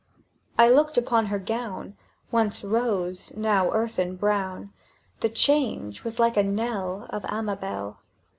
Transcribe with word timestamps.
I 0.57 0.67
looked 0.67 0.97
upon 0.97 1.27
her 1.27 1.37
gown, 1.37 1.95
Once 2.31 2.63
rose, 2.63 3.31
now 3.37 3.69
earthen 3.69 4.15
brown; 4.15 4.73
The 5.19 5.29
change 5.29 6.03
was 6.03 6.17
like 6.17 6.33
the 6.33 6.41
knell 6.43 7.05
Of 7.11 7.23
Amabel. 7.25 7.99